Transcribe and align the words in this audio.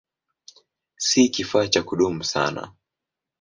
Si 0.97 1.29
kifaa 1.29 1.67
cha 1.67 1.83
kudumu 1.83 2.23
sana. 2.23 2.73